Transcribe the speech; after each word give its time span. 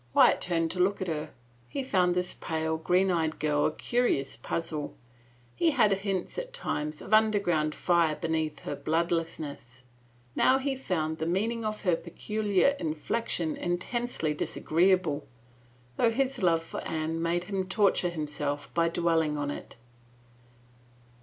Wyatt 0.15 0.41
turned 0.41 0.71
to 0.71 0.79
look 0.79 0.99
at 0.99 1.07
her. 1.07 1.29
He 1.69 1.83
found 1.83 2.15
this 2.15 2.33
pale, 2.33 2.75
green 2.75 3.11
eyed 3.11 3.37
girl 3.37 3.67
a 3.67 3.71
curious 3.71 4.35
puzzle. 4.35 4.95
He 5.55 5.69
had 5.69 5.91
hints, 5.93 6.39
at 6.39 6.53
times, 6.53 7.01
90 7.01 7.07
«CALUMNY 7.09 7.17
of 7.19 7.23
underground 7.25 7.75
fire 7.75 8.15
beneath 8.15 8.61
her 8.61 8.75
bloodlessness. 8.75 9.83
Now 10.35 10.57
he 10.57 10.75
found 10.75 11.19
the 11.19 11.27
meaning 11.27 11.63
of 11.63 11.83
her 11.83 11.95
peculiar 11.95 12.69
inflection 12.79 13.55
intensely 13.55 14.33
disagreeable, 14.33 15.27
though 15.97 16.09
his 16.09 16.41
love 16.41 16.63
for 16.63 16.79
Anne 16.81 17.21
made 17.21 17.43
him 17.43 17.65
torture 17.69 18.09
himself 18.09 18.73
by 18.73 18.89
dwelling 18.89 19.37
on 19.37 19.51
it. 19.51 19.75